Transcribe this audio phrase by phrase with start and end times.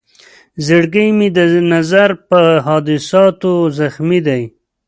[0.65, 1.39] زړګی مې د
[1.73, 4.43] نظر په حادثاتو زخمي دی.